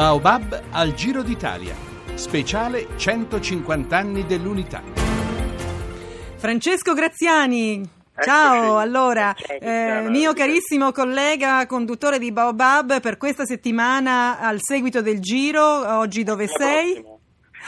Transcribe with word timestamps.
Baobab 0.00 0.62
al 0.70 0.94
Giro 0.94 1.22
d'Italia. 1.22 1.74
Speciale 2.14 2.86
150 2.96 3.94
anni 3.94 4.24
dell'unità. 4.24 4.82
Francesco 6.36 6.94
Graziani, 6.94 7.86
Ciao, 8.18 8.78
allora, 8.78 9.34
eh, 9.34 10.08
mio 10.08 10.32
carissimo 10.32 10.90
collega 10.92 11.66
conduttore 11.66 12.18
di 12.18 12.32
Baobab, 12.32 13.02
per 13.02 13.18
questa 13.18 13.44
settimana 13.44 14.38
al 14.40 14.56
seguito 14.60 15.02
del 15.02 15.20
giro, 15.20 15.62
oggi 15.98 16.22
dove 16.22 16.46
sei? 16.46 17.09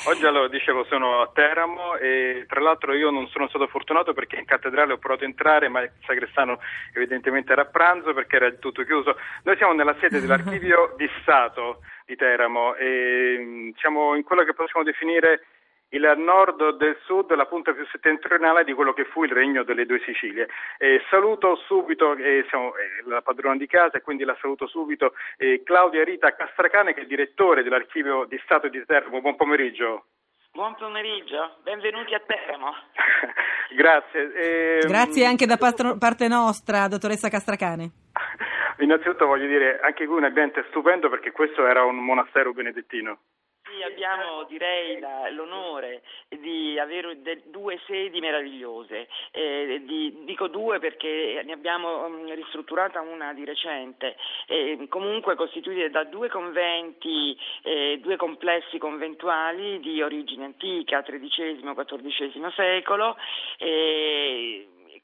Oggi 0.06 0.26
allora 0.26 0.48
dicevo 0.48 0.84
sono 0.84 1.20
a 1.20 1.30
Teramo 1.32 1.96
e 1.96 2.44
tra 2.48 2.60
l'altro 2.60 2.92
io 2.92 3.10
non 3.10 3.28
sono 3.28 3.46
stato 3.48 3.68
fortunato 3.68 4.12
perché 4.12 4.36
in 4.36 4.46
cattedrale 4.46 4.94
ho 4.94 4.98
provato 4.98 5.22
a 5.22 5.26
entrare 5.28 5.68
ma 5.68 5.80
il 5.80 5.92
sacrestano 6.04 6.58
evidentemente 6.92 7.52
era 7.52 7.62
a 7.62 7.66
pranzo 7.66 8.12
perché 8.12 8.36
era 8.36 8.50
tutto 8.52 8.82
chiuso. 8.82 9.16
Noi 9.44 9.56
siamo 9.56 9.74
nella 9.74 9.94
sede 10.00 10.20
dell'archivio 10.20 10.94
di 10.98 11.08
Stato 11.20 11.82
di 12.04 12.16
Teramo 12.16 12.74
e 12.74 13.36
mm, 13.38 13.70
siamo 13.76 14.16
in 14.16 14.24
quello 14.24 14.42
che 14.42 14.54
possiamo 14.54 14.84
definire 14.84 15.46
il 15.92 16.14
nord 16.16 16.76
del 16.76 16.96
sud, 17.04 17.34
la 17.34 17.46
punta 17.46 17.72
più 17.72 17.86
settentrionale 17.86 18.64
di 18.64 18.72
quello 18.72 18.92
che 18.92 19.04
fu 19.04 19.24
il 19.24 19.32
regno 19.32 19.62
delle 19.62 19.84
due 19.84 20.00
Sicilie. 20.04 20.48
Eh, 20.78 21.02
saluto 21.10 21.56
subito, 21.66 22.14
eh, 22.14 22.46
siamo 22.48 22.74
eh, 22.76 23.02
la 23.04 23.20
padrona 23.20 23.56
di 23.56 23.66
casa 23.66 23.98
e 23.98 24.02
quindi 24.02 24.24
la 24.24 24.36
saluto 24.40 24.66
subito, 24.66 25.14
eh, 25.36 25.62
Claudia 25.64 26.04
Rita 26.04 26.34
Castracane 26.34 26.94
che 26.94 27.02
è 27.02 27.06
direttore 27.06 27.62
dell'archivio 27.62 28.24
di 28.24 28.40
Stato 28.44 28.68
di 28.68 28.82
Teramo. 28.86 29.20
Buon 29.20 29.36
pomeriggio. 29.36 30.06
Buon 30.52 30.74
pomeriggio, 30.76 31.56
benvenuti 31.62 32.14
a 32.14 32.20
Teramo. 32.20 32.72
Grazie. 33.76 34.80
Grazie 34.86 35.26
anche 35.26 35.46
da 35.46 35.56
parte 35.56 36.28
nostra, 36.28 36.88
dottoressa 36.88 37.28
Castracane. 37.28 37.90
Innanzitutto 38.80 39.26
voglio 39.26 39.46
dire 39.46 39.78
anche 39.80 40.06
qui 40.06 40.16
un 40.16 40.24
ambiente 40.24 40.64
stupendo 40.70 41.10
perché 41.10 41.32
questo 41.32 41.66
era 41.66 41.84
un 41.84 41.96
monastero 41.96 42.52
benedettino 42.52 43.18
abbiamo 43.82 44.44
direi 44.44 44.98
la, 44.98 45.30
l'onore 45.30 46.02
di 46.28 46.78
avere 46.78 47.22
de, 47.22 47.42
due 47.46 47.80
sedi 47.86 48.20
meravigliose, 48.20 49.08
eh, 49.30 49.82
di, 49.84 50.24
dico 50.24 50.48
due 50.48 50.78
perché 50.78 51.42
ne 51.44 51.52
abbiamo 51.52 52.04
um, 52.04 52.34
ristrutturata 52.34 53.00
una 53.00 53.32
di 53.32 53.44
recente, 53.44 54.16
eh, 54.46 54.86
comunque 54.88 55.34
costituite 55.34 55.90
da 55.90 56.04
due 56.04 56.28
conventi, 56.28 57.38
eh, 57.62 57.98
due 58.02 58.16
complessi 58.16 58.78
conventuali 58.78 59.80
di 59.80 60.02
origine 60.02 60.44
antica, 60.44 61.02
XIII-XIV 61.02 62.52
secolo 62.54 63.16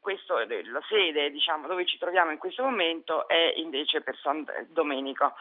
questo, 0.09 0.39
la 0.39 0.83
sede 0.89 1.31
diciamo, 1.31 1.67
dove 1.67 1.85
ci 1.85 1.99
troviamo 1.99 2.31
in 2.31 2.39
questo 2.39 2.63
momento 2.63 3.29
è 3.29 3.53
invece 3.57 4.01
per 4.01 4.17
San 4.23 4.43
Domenico 4.71 5.35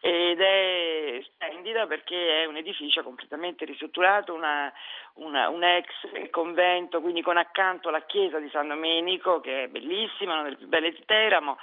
ed 0.00 0.40
è 0.40 1.20
splendida 1.24 1.86
perché 1.86 2.40
è 2.40 2.46
un 2.46 2.56
edificio 2.56 3.02
completamente 3.02 3.66
ristrutturato, 3.66 4.32
una, 4.32 4.72
una, 5.16 5.50
un 5.50 5.62
ex 5.62 5.90
convento, 6.30 7.02
quindi 7.02 7.20
con 7.20 7.36
accanto 7.36 7.90
la 7.90 8.00
chiesa 8.06 8.38
di 8.38 8.48
San 8.48 8.68
Domenico 8.68 9.40
che 9.40 9.64
è 9.64 9.68
bellissima, 9.68 10.32
una 10.32 10.44
delle 10.44 10.56
più 10.56 10.68
belle 10.68 10.90
di 10.92 11.02
Teramo. 11.04 11.58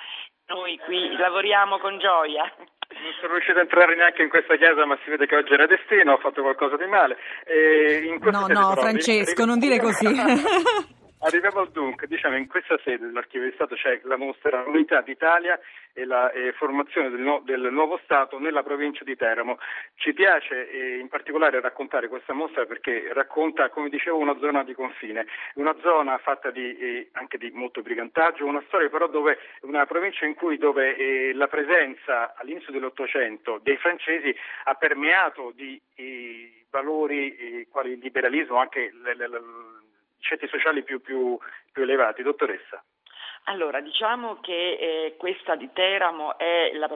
Noi 0.45 0.77
qui 0.85 1.15
lavoriamo 1.17 1.79
con 1.79 1.97
gioia. 1.97 2.43
Non 2.43 3.13
sono 3.21 3.33
riuscito 3.33 3.57
a 3.57 3.61
entrare 3.61 3.95
neanche 3.95 4.21
in 4.21 4.29
questa 4.29 4.55
chiesa, 4.55 4.85
ma 4.85 4.99
si 5.03 5.09
vede 5.09 5.25
che 5.25 5.35
oggi 5.35 5.53
era 5.53 5.65
destino, 5.65 6.13
ho 6.13 6.17
fatto 6.17 6.43
qualcosa 6.43 6.77
di 6.77 6.85
male. 6.85 7.17
no, 8.19 8.45
no, 8.47 8.75
Francesco, 8.75 9.45
non 9.45 9.57
dire 9.57 9.79
così. 9.79 10.05
Arriviamo 11.23 11.59
al 11.59 11.69
dunque, 11.69 12.07
diciamo 12.07 12.35
in 12.35 12.47
questa 12.47 12.79
sede 12.83 13.05
dell'Archivio 13.05 13.47
di 13.47 13.53
Stato 13.53 13.75
c'è 13.75 13.99
la 14.05 14.17
mostra 14.17 14.63
Unità 14.65 15.01
d'Italia 15.01 15.59
e 15.93 16.03
la 16.03 16.31
eh, 16.31 16.51
formazione 16.53 17.11
del, 17.11 17.19
no, 17.19 17.43
del, 17.45 17.69
nuovo 17.71 17.99
Stato 18.03 18.39
nella 18.39 18.63
provincia 18.63 19.03
di 19.03 19.15
Teramo. 19.15 19.59
Ci 19.97 20.13
piace 20.13 20.71
eh, 20.71 20.97
in 20.97 21.09
particolare 21.09 21.61
raccontare 21.61 22.07
questa 22.07 22.33
mostra 22.33 22.65
perché 22.65 23.13
racconta, 23.13 23.69
come 23.69 23.89
dicevo, 23.89 24.17
una 24.17 24.35
zona 24.39 24.63
di 24.63 24.73
confine, 24.73 25.27
una 25.55 25.75
zona 25.83 26.17
fatta 26.17 26.49
di, 26.49 26.75
eh, 26.75 27.09
anche 27.11 27.37
di 27.37 27.51
molto 27.51 27.83
brigantaggio, 27.83 28.47
una 28.47 28.63
storia 28.65 28.89
però 28.89 29.07
dove 29.07 29.37
una 29.61 29.85
provincia 29.85 30.25
in 30.25 30.33
cui 30.33 30.57
dove, 30.57 30.95
eh, 30.95 31.33
la 31.35 31.47
presenza 31.47 32.33
all'inizio 32.33 32.71
dell'Ottocento 32.71 33.59
dei 33.61 33.77
francesi 33.77 34.35
ha 34.63 34.73
permeato 34.73 35.51
di 35.53 35.79
eh, 35.93 36.65
valori 36.71 37.35
eh, 37.35 37.67
quali 37.69 37.91
il 37.91 37.99
liberalismo, 37.99 38.57
anche 38.57 38.91
le, 39.03 39.13
le 39.13 39.27
ceti 40.31 40.47
sociali 40.47 40.83
più, 40.83 41.01
più, 41.01 41.37
più 41.71 41.83
elevati. 41.83 42.23
Dottoressa. 42.23 42.81
Allora, 43.45 43.81
diciamo 43.81 44.37
che 44.39 44.53
eh, 44.53 45.15
questa 45.17 45.55
di 45.55 45.67
Teramo 45.73 46.37
è 46.37 46.71
la 46.75 46.87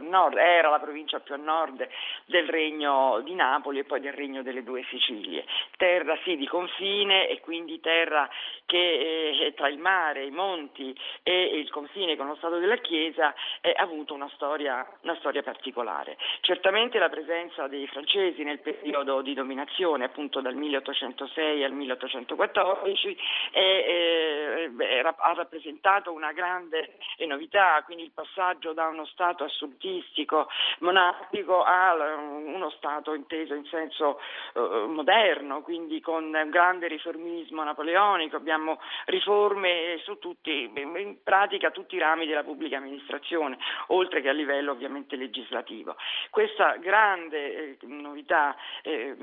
nord, 0.00 0.36
era 0.36 0.70
la 0.70 0.78
provincia 0.78 1.18
più 1.18 1.34
a 1.34 1.36
nord 1.36 1.86
del 2.26 2.48
regno 2.48 3.20
di 3.24 3.34
Napoli 3.34 3.80
e 3.80 3.84
poi 3.84 4.00
del 4.00 4.12
regno 4.12 4.42
delle 4.42 4.62
due 4.62 4.84
Sicilie. 4.88 5.44
Terra 5.76 6.16
sì 6.22 6.36
di 6.36 6.46
confine 6.46 7.28
e 7.28 7.40
quindi 7.40 7.80
terra 7.80 8.28
che 8.66 9.40
eh, 9.46 9.54
tra 9.54 9.68
il 9.68 9.78
mare, 9.78 10.24
i 10.24 10.30
monti 10.30 10.96
e 11.24 11.58
il 11.58 11.68
confine 11.70 12.16
con 12.16 12.28
lo 12.28 12.36
Stato 12.36 12.58
della 12.58 12.76
Chiesa 12.76 13.34
eh, 13.60 13.74
ha 13.76 13.82
avuto 13.82 14.14
una 14.14 14.30
storia, 14.34 14.86
una 15.02 15.16
storia, 15.16 15.42
particolare. 15.42 16.16
Certamente 16.40 16.98
la 16.98 17.08
presenza 17.08 17.66
dei 17.66 17.86
francesi 17.88 18.44
nel 18.44 18.60
periodo 18.60 19.22
di 19.22 19.34
dominazione, 19.34 20.04
appunto 20.04 20.40
dal 20.40 20.54
1806 20.54 21.64
al 21.64 21.72
1814, 21.72 23.18
eh, 23.52 24.70
ha 25.16 25.32
rappresentato 25.34 25.79
rappresentato 25.80 26.12
una 26.12 26.32
grande 26.32 26.98
novità, 27.26 27.82
quindi 27.84 28.04
il 28.04 28.12
passaggio 28.12 28.72
da 28.72 28.86
uno 28.86 29.06
Stato 29.06 29.44
assolutistico, 29.44 30.48
monastico, 30.80 31.62
a 31.62 31.94
uno 31.94 32.70
Stato 32.70 33.14
inteso 33.14 33.54
in 33.54 33.64
senso 33.66 34.20
eh, 34.54 34.60
moderno, 34.86 35.62
quindi 35.62 36.00
con 36.00 36.24
un 36.24 36.50
grande 36.50 36.86
riformismo 36.86 37.64
napoleonico, 37.64 38.36
abbiamo 38.36 38.78
riforme 39.06 39.98
su 40.04 40.18
tutti, 40.18 40.70
in 40.74 41.16
pratica 41.22 41.70
tutti 41.70 41.96
i 41.96 41.98
rami 41.98 42.26
della 42.26 42.44
pubblica 42.44 42.76
amministrazione, 42.76 43.58
oltre 43.88 44.20
che 44.20 44.28
a 44.28 44.32
livello 44.32 44.72
ovviamente 44.72 45.16
legislativo. 45.16 45.96
Questa 46.30 46.76
grande 46.76 47.54
eh, 47.54 47.78
novità 47.82 48.54
eh, 48.82 49.16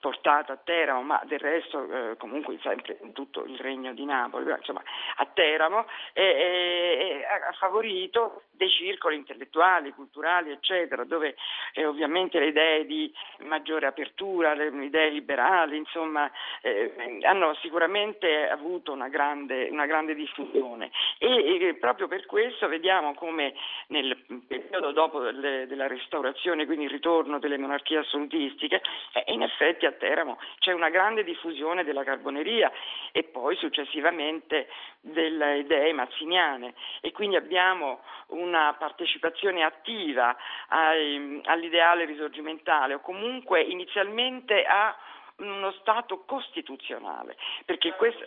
portata 0.00 0.54
a 0.54 0.58
Teramo, 0.62 1.02
ma 1.02 1.20
del 1.24 1.40
resto 1.40 1.88
eh, 1.90 2.16
comunque 2.16 2.58
sempre 2.62 2.98
in 3.02 3.12
tutto 3.12 3.44
il 3.44 3.58
regno 3.58 3.92
di 3.92 4.04
Napoli, 4.04 4.50
insomma 4.50 4.82
a 5.16 5.26
Teramo, 5.26 5.86
e, 6.12 6.22
e, 6.22 7.24
ha 7.24 7.52
favorito 7.52 8.42
dei 8.52 8.68
circoli 8.68 9.16
intellettuali, 9.16 9.92
culturali, 9.92 10.50
eccetera, 10.50 11.04
dove 11.04 11.34
eh, 11.72 11.86
ovviamente 11.86 12.38
le 12.38 12.48
idee 12.48 12.84
di 12.84 13.12
maggiore 13.38 13.86
apertura, 13.86 14.52
le 14.52 14.66
idee 14.84 15.10
liberali, 15.10 15.78
insomma, 15.78 16.30
eh, 16.60 17.20
hanno 17.22 17.54
sicuramente 17.62 18.48
avuto 18.48 18.92
una 18.92 19.08
grande, 19.08 19.68
una 19.70 19.86
grande 19.86 20.14
diffusione. 20.14 20.90
E, 21.18 21.68
e, 21.68 21.74
proprio 21.74 22.06
per 22.06 22.26
questo 22.26 22.68
vediamo 22.68 23.14
come 23.14 23.54
nel 23.88 24.16
periodo 24.46 24.92
dopo 24.92 25.20
le, 25.20 25.66
della 25.66 25.86
restaurazione, 25.86 26.66
quindi 26.66 26.84
il 26.84 26.90
ritorno 26.90 27.38
delle 27.38 27.56
monarchie 27.56 27.98
assolutistiche, 27.98 28.82
eh, 29.14 29.32
in 29.32 29.42
effetti 29.42 29.86
a 29.86 29.92
Teramo 29.92 30.38
c'è 30.58 30.72
una 30.72 30.90
grande 30.90 31.24
diffusione 31.24 31.84
della 31.84 32.04
carboneria 32.04 32.70
e 33.12 33.22
poi 33.24 33.56
successivamente 33.56 34.68
delle 35.00 35.58
idee 35.58 35.89
mazziniane 35.92 36.74
e 37.00 37.12
quindi 37.12 37.36
abbiamo 37.36 38.00
una 38.28 38.74
partecipazione 38.78 39.62
attiva 39.62 40.36
ai, 40.68 41.40
all'ideale 41.44 42.04
risorgimentale 42.04 42.94
o 42.94 43.00
comunque 43.00 43.60
inizialmente 43.62 44.64
a 44.64 44.96
uno 45.36 45.72
Stato 45.72 46.24
costituzionale, 46.24 47.36
perché 47.64 47.94
questo 47.94 48.24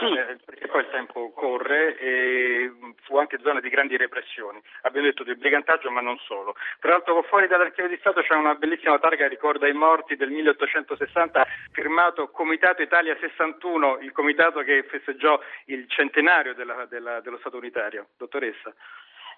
sì. 0.00 0.44
Perché 0.44 0.66
poi 0.66 0.80
il 0.82 0.90
tempo 0.90 1.30
corre 1.32 1.98
e 1.98 2.72
fu 3.02 3.18
anche 3.18 3.38
zona 3.42 3.60
di 3.60 3.68
grandi 3.68 3.96
repressioni. 3.96 4.60
Abbiamo 4.82 5.06
detto 5.06 5.22
di 5.22 5.34
brigantaggio, 5.36 5.90
ma 5.90 6.00
non 6.00 6.18
solo. 6.18 6.56
Tra 6.80 6.92
l'altro, 6.92 7.22
fuori 7.22 7.46
dall'archivio 7.46 7.88
di 7.88 7.98
Stato 7.98 8.22
c'è 8.22 8.34
una 8.34 8.54
bellissima 8.54 8.98
targa 8.98 9.24
che 9.24 9.28
ricorda 9.28 9.68
i 9.68 9.72
morti 9.72 10.16
del 10.16 10.30
1860, 10.30 11.46
firmato 11.72 12.30
Comitato 12.30 12.82
Italia 12.82 13.16
61, 13.20 13.98
il 14.00 14.12
comitato 14.12 14.60
che 14.60 14.82
festeggiò 14.84 15.38
il 15.66 15.86
centenario 15.88 16.54
della, 16.54 16.86
della, 16.86 17.20
dello 17.20 17.38
Stato 17.38 17.58
unitario. 17.58 18.08
Dottoressa. 18.16 18.74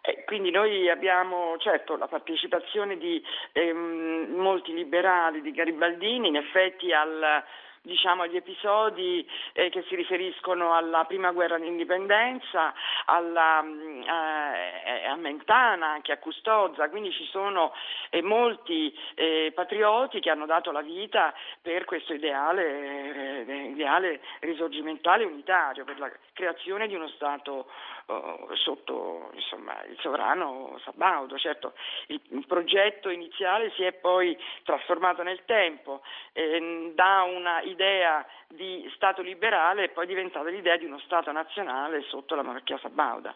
Eh, 0.04 0.24
quindi 0.24 0.50
noi 0.50 0.90
abbiamo 0.90 1.56
certo 1.58 1.96
la 1.96 2.08
partecipazione 2.08 2.98
di 2.98 3.22
ehm, 3.52 4.34
molti 4.34 4.74
liberali, 4.74 5.40
di 5.40 5.52
Garibaldini, 5.52 6.26
in 6.26 6.36
effetti 6.36 6.92
al 6.92 7.44
diciamo, 7.82 8.22
agli 8.22 8.36
episodi 8.36 9.28
eh, 9.52 9.68
che 9.70 9.82
si 9.88 9.96
riferiscono 9.96 10.74
alla 10.74 11.04
prima 11.04 11.32
guerra 11.32 11.58
d'indipendenza, 11.58 12.72
alla, 13.06 13.60
mm, 13.62 14.02
eh, 14.02 15.06
a 15.06 15.16
Mentana, 15.16 15.88
anche 15.88 16.12
a 16.12 16.18
Custozza, 16.18 16.88
quindi 16.88 17.10
ci 17.12 17.24
sono 17.26 17.72
eh, 18.10 18.22
molti 18.22 18.96
eh, 19.14 19.52
patrioti 19.54 20.20
che 20.20 20.30
hanno 20.30 20.46
dato 20.46 20.70
la 20.70 20.80
vita 20.80 21.34
per 21.60 21.84
questo 21.84 22.14
ideale, 22.14 23.44
eh, 23.46 23.62
ideale 23.70 24.20
risorgimentale 24.40 25.24
unitario, 25.24 25.84
per 25.84 25.98
la 25.98 26.10
creazione 26.32 26.86
di 26.86 26.94
uno 26.94 27.08
Stato 27.08 27.66
oh, 28.06 28.48
sotto 28.54 29.30
insomma, 29.34 29.82
il 29.84 29.96
sovrano 30.00 30.78
Sabaudo. 30.84 31.36
Certo, 31.38 31.74
il, 32.06 32.20
il, 32.30 32.46
progetto 32.46 33.08
iniziale 33.08 33.72
si 33.72 33.82
è 33.82 33.92
poi 33.92 34.36
trasformato 34.64 35.22
nel 35.22 35.44
tempo 35.44 36.02
eh, 36.32 36.92
da 36.94 37.22
una 37.22 37.62
idea 37.72 38.24
di 38.48 38.90
Stato 38.94 39.22
liberale 39.22 39.84
e 39.84 39.88
poi 39.88 40.04
è 40.04 40.08
diventata 40.08 40.48
l'idea 40.48 40.76
di 40.76 40.84
uno 40.84 40.98
Stato 41.00 41.32
nazionale 41.32 42.02
sotto 42.02 42.34
la 42.34 42.42
monarchia 42.42 42.78
sabauda. 42.78 43.34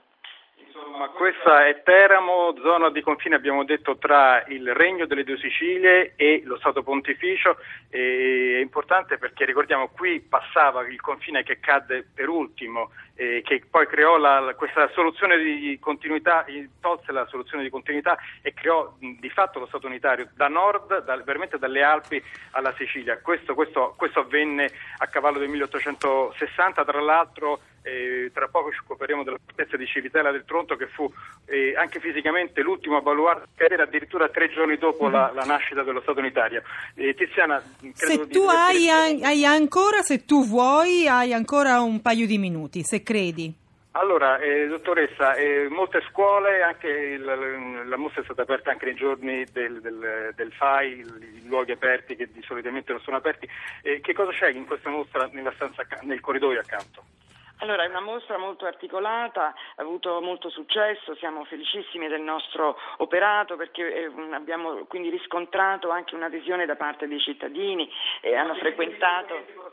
Insomma, 0.76 1.08
questa 1.08 1.66
è 1.66 1.82
Teramo, 1.82 2.54
zona 2.60 2.90
di 2.90 3.00
confine 3.00 3.34
abbiamo 3.34 3.64
detto 3.64 3.96
tra 3.96 4.44
il 4.48 4.74
Regno 4.74 5.06
delle 5.06 5.24
Due 5.24 5.38
Sicilie 5.38 6.12
e 6.16 6.42
lo 6.44 6.58
Stato 6.58 6.82
Pontificio. 6.82 7.56
è 7.88 8.58
importante 8.60 9.16
perché 9.16 9.46
ricordiamo 9.46 9.88
qui 9.88 10.20
passava 10.20 10.86
il 10.86 11.00
confine 11.00 11.42
che 11.44 11.60
cadde 11.60 12.06
per 12.14 12.28
ultimo, 12.28 12.90
eh, 13.14 13.40
che 13.42 13.62
poi 13.70 13.86
creò 13.86 14.18
la, 14.18 14.54
questa 14.54 14.90
soluzione 14.92 15.38
di 15.38 15.78
continuità, 15.80 16.44
tolse 16.78 17.10
la 17.10 17.24
soluzione 17.26 17.62
di 17.62 17.70
continuità 17.70 18.18
e 18.42 18.52
creò 18.52 18.96
di 18.98 19.30
fatto 19.30 19.58
lo 19.58 19.66
Stato 19.66 19.86
unitario 19.86 20.28
da 20.34 20.48
nord, 20.48 21.04
da, 21.04 21.16
veramente 21.24 21.58
dalle 21.58 21.82
Alpi 21.82 22.22
alla 22.50 22.74
Sicilia. 22.76 23.18
Questo, 23.22 23.54
questo, 23.54 23.94
questo 23.96 24.20
avvenne 24.20 24.70
a 24.98 25.06
cavallo 25.06 25.38
del 25.38 25.48
1860, 25.48 26.84
tra 26.84 27.00
l'altro 27.00 27.60
eh, 27.86 28.30
tra 28.32 28.48
poco 28.48 28.72
ci 28.72 28.80
occuperemo 28.82 29.22
della 29.22 29.38
fortezza 29.42 29.76
di 29.76 29.86
Civitella 29.86 30.32
del 30.32 30.44
Tronto 30.44 30.74
che 30.74 30.88
fu 30.88 31.10
eh, 31.46 31.74
anche 31.76 32.00
fisicamente 32.00 32.60
l'ultimo 32.60 32.96
a 32.96 33.00
baluardo 33.00 33.46
cadere 33.54 33.82
addirittura 33.82 34.28
tre 34.28 34.50
giorni 34.50 34.76
dopo 34.76 35.08
la, 35.08 35.30
la 35.32 35.44
nascita 35.44 35.82
dello 35.82 36.00
Stato 36.00 36.18
unitario. 36.18 36.62
Eh, 36.94 37.14
Tiziana, 37.14 37.62
se 37.92 38.26
tu 38.26 38.42
hai, 38.42 38.90
hai, 38.90 39.44
ancora, 39.44 40.02
se 40.02 40.24
tu 40.24 40.44
vuoi, 40.44 41.06
hai 41.06 41.32
ancora 41.32 41.80
un 41.80 42.02
paio 42.02 42.26
di 42.26 42.38
minuti, 42.38 42.82
se 42.82 43.02
credi. 43.02 43.54
Allora, 43.92 44.38
eh, 44.38 44.66
dottoressa, 44.66 45.34
eh, 45.34 45.68
molte 45.70 46.02
scuole, 46.10 46.62
anche 46.62 46.86
il, 46.86 47.84
la 47.86 47.96
mostra 47.96 48.20
è 48.20 48.24
stata 48.24 48.42
aperta 48.42 48.70
anche 48.70 48.84
nei 48.84 48.94
giorni 48.94 49.46
del, 49.50 49.80
del, 49.80 50.32
del 50.34 50.52
FAI, 50.52 51.00
i 51.00 51.46
luoghi 51.46 51.72
aperti 51.72 52.14
che 52.14 52.28
di 52.30 52.42
solitamente 52.42 52.92
non 52.92 53.00
sono 53.00 53.16
aperti. 53.16 53.48
Eh, 53.80 54.00
che 54.02 54.12
cosa 54.12 54.32
c'è 54.32 54.50
in 54.50 54.66
questa 54.66 54.90
mostra 54.90 55.30
nella 55.32 55.52
stanza, 55.54 55.86
nel 56.02 56.20
corridoio 56.20 56.60
accanto? 56.60 57.04
Allora, 57.60 57.84
è 57.84 57.88
una 57.88 58.00
mostra 58.00 58.36
molto 58.36 58.66
articolata, 58.66 59.54
ha 59.76 59.82
avuto 59.82 60.20
molto 60.20 60.50
successo, 60.50 61.14
siamo 61.14 61.44
felicissimi 61.44 62.06
del 62.06 62.20
nostro 62.20 62.76
operato 62.98 63.56
perché 63.56 64.04
eh, 64.04 64.12
abbiamo 64.32 64.84
quindi 64.84 65.08
riscontrato 65.08 65.88
anche 65.88 66.14
un'adesione 66.14 66.66
da 66.66 66.76
parte 66.76 67.08
dei 67.08 67.20
cittadini 67.20 67.90
e 68.20 68.34
hanno 68.34 68.54
frequentato. 68.56 69.65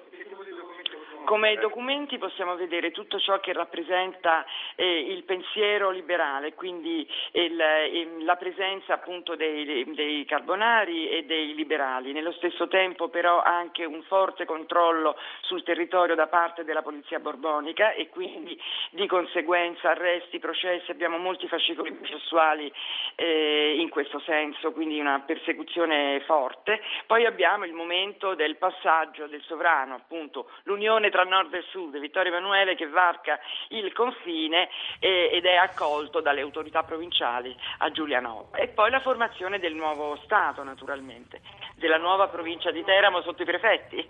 Come 1.26 1.56
documenti 1.56 2.18
possiamo 2.18 2.56
vedere 2.56 2.92
tutto 2.92 3.18
ciò 3.18 3.40
che 3.40 3.54
rappresenta 3.54 4.46
eh, 4.76 5.12
il 5.12 5.24
pensiero 5.24 5.90
liberale, 5.90 6.54
quindi 6.54 7.08
il, 7.32 8.26
la 8.26 8.36
presenza 8.36 8.94
appunto 8.94 9.36
dei, 9.36 9.86
dei, 9.94 10.26
carbonari 10.26 11.10
e 11.10 11.24
dei 11.24 11.56
liberali, 11.56 12.12
nello 12.12 12.34
stesso 12.34 12.68
tempo 12.68 13.08
però 13.08 13.42
anche 13.42 13.86
un 13.86 14.04
forte 14.04 14.46
controllo 14.46 15.16
sul 15.42 15.64
territorio 15.64 16.16
da 16.16 16.28
parte 16.28 16.66
della 16.66 16.82
polizia 16.82 17.20
borbonica 17.20 17.94
e 17.94 18.10
quindi 18.10 18.60
di 18.92 19.08
conseguenza 19.08 19.92
arresti, 19.92 20.40
processi, 20.40 20.92
abbiamo 20.92 21.18
molti 21.18 21.48
fascicoli 21.48 21.94
processuali 21.94 22.72
eh, 23.16 23.76
in 23.78 23.90
questo 23.90 24.20
senso, 24.20 24.74
quindi 24.74 25.00
una 25.00 25.22
persecuzione 25.26 26.22
forte. 26.26 26.82
Poi 27.08 27.26
abbiamo 27.26 27.64
il 27.64 27.74
momento 27.74 28.36
del 28.36 28.58
passaggio 28.58 29.28
del 29.28 29.42
sovrano, 29.44 29.96
appunto 29.96 30.50
l'unione 30.64 31.12
tra 31.14 31.24
nord 31.24 31.54
e 31.54 31.64
sud, 31.70 32.00
Vittorio 32.00 32.32
Emanuele 32.32 32.74
che 32.74 32.88
varca 32.88 33.40
il 33.70 33.94
confine 33.94 34.68
eh, 34.98 35.30
ed 35.32 35.46
è 35.46 35.54
accolto 35.54 36.22
dalle 36.22 36.42
autorità 36.42 36.82
provinciali 36.82 37.56
a 37.78 37.92
Giulianova. 37.92 38.58
E 38.58 38.70
poi 38.70 38.90
la 38.90 39.00
formazione 39.00 39.60
del 39.60 39.76
nuovo 39.76 40.18
Stato, 40.24 40.64
naturalmente, 40.64 41.42
della 41.76 41.98
nuova 41.98 42.30
provincia 42.30 42.72
di 42.72 42.84
Teramo 42.84 43.22
sotto 43.22 43.44
i 43.44 43.46
prefetti. 43.46 44.04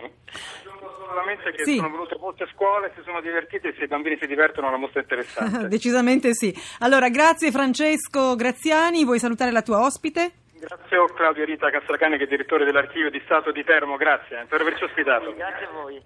Solamente 1.06 1.52
che 1.52 1.64
sì. 1.64 1.76
sono 1.76 1.90
venute 1.90 2.16
molte 2.18 2.48
scuole, 2.54 2.90
si 2.96 3.02
sono 3.04 3.20
divertite 3.20 3.68
e 3.68 3.74
se 3.76 3.84
i 3.84 3.86
bambini 3.86 4.16
si 4.18 4.26
divertono 4.26 4.70
la 4.70 4.78
mostra 4.78 5.00
è 5.00 5.02
interessante. 5.02 5.68
Decisamente 5.68 6.32
sì. 6.32 6.54
Allora, 6.78 7.10
grazie 7.10 7.50
Francesco 7.50 8.34
Graziani, 8.34 9.04
vuoi 9.04 9.18
salutare 9.18 9.50
la 9.50 9.60
tua 9.60 9.80
ospite? 9.80 10.32
Grazie 10.58 10.96
a 10.96 11.04
Claudio 11.14 11.44
Rita 11.44 11.68
Castracani 11.68 12.16
che 12.16 12.24
è 12.24 12.26
direttore 12.26 12.64
dell'archivio 12.64 13.10
di 13.10 13.20
Stato 13.26 13.52
di 13.52 13.62
Termo, 13.62 13.96
grazie 13.96 14.46
per 14.48 14.62
averci 14.62 14.84
ospitato. 14.84 15.34
Grazie 15.34 15.66
a 15.66 15.70
voi. 15.70 16.02